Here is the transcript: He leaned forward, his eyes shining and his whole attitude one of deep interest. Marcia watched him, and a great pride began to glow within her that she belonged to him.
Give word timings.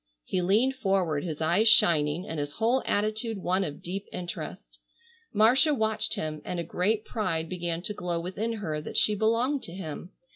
He 0.23 0.41
leaned 0.41 0.73
forward, 0.77 1.23
his 1.23 1.41
eyes 1.41 1.69
shining 1.69 2.27
and 2.27 2.39
his 2.39 2.53
whole 2.53 2.81
attitude 2.87 3.37
one 3.37 3.63
of 3.63 3.83
deep 3.83 4.07
interest. 4.11 4.79
Marcia 5.31 5.75
watched 5.75 6.15
him, 6.15 6.41
and 6.43 6.59
a 6.59 6.63
great 6.63 7.05
pride 7.05 7.47
began 7.47 7.83
to 7.83 7.93
glow 7.93 8.19
within 8.19 8.53
her 8.53 8.81
that 8.81 8.97
she 8.97 9.13
belonged 9.13 9.61
to 9.61 9.73
him. 9.73 10.09